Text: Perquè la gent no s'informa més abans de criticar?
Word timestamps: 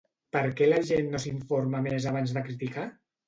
Perquè 0.35 0.69
la 0.69 0.79
gent 0.87 1.11
no 1.11 1.19
s'informa 1.25 1.83
més 1.89 2.09
abans 2.13 2.35
de 2.39 2.43
criticar? 2.49 2.87